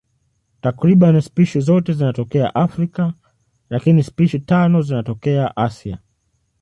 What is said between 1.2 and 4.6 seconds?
spishi zote zinatokea Afrika, lakini spishi